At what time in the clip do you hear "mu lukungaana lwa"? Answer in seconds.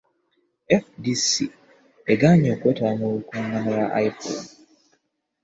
2.99-3.87